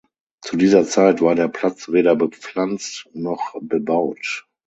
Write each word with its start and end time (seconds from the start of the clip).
Zu 0.41 0.57
dieser 0.57 0.83
Zeit 0.83 1.21
war 1.21 1.35
der 1.35 1.47
Platz 1.47 1.91
weder 1.91 2.15
bepflanzt 2.15 3.07
noch 3.13 3.53
bebaut. 3.61 4.47